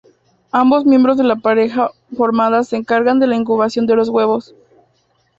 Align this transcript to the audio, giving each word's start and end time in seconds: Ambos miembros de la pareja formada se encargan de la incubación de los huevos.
Ambos 0.51 0.83
miembros 0.85 1.15
de 1.17 1.23
la 1.23 1.35
pareja 1.35 1.91
formada 2.17 2.63
se 2.63 2.75
encargan 2.75 3.19
de 3.19 3.27
la 3.27 3.35
incubación 3.35 3.85
de 3.85 3.95
los 3.95 4.09
huevos. 4.09 4.55